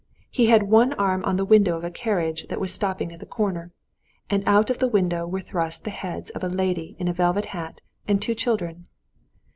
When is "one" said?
0.63-0.93